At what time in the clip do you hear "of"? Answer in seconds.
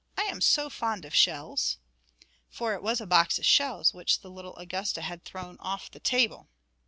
1.05-1.13, 3.37-3.45